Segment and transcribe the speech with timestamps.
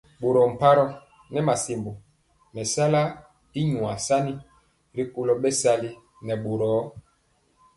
[0.21, 0.95] Boro pmaroo
[1.33, 1.91] nɛ masiembö
[2.53, 3.01] mesala
[3.59, 4.33] y nyuar sani
[4.97, 5.89] rikolo bɛsali
[6.25, 6.71] nɛ boro.